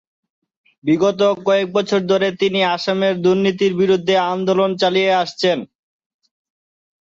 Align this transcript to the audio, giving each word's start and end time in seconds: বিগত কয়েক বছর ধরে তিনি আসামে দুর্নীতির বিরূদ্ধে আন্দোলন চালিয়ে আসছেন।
বিগত 0.83 1.19
কয়েক 1.45 1.67
বছর 1.77 2.01
ধরে 2.11 2.27
তিনি 2.41 2.59
আসামে 2.75 3.09
দুর্নীতির 3.23 3.73
বিরূদ্ধে 3.81 4.15
আন্দোলন 4.31 4.71
চালিয়ে 4.81 5.11
আসছেন। 5.23 5.57